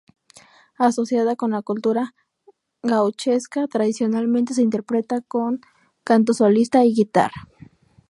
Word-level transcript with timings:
Asociada 0.79 1.35
con 1.35 1.51
la 1.51 1.61
cultura 1.61 2.15
gauchesca, 2.81 3.67
tradicionalmente 3.67 4.55
se 4.55 4.63
interpreta 4.63 5.21
con 5.21 5.61
canto 6.03 6.33
solista 6.33 6.83
y 6.83 6.95
guitarra. 6.95 7.47